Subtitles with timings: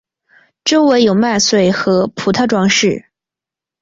[0.65, 3.05] 周围有麦穗和葡萄装饰。